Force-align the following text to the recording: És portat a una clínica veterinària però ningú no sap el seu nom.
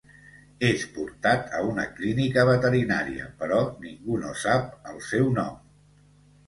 És 0.69 0.85
portat 0.95 1.53
a 1.59 1.59
una 1.73 1.85
clínica 1.99 2.47
veterinària 2.51 3.29
però 3.43 3.61
ningú 3.87 4.19
no 4.27 4.35
sap 4.47 4.93
el 4.95 5.01
seu 5.15 5.33
nom. 5.41 5.67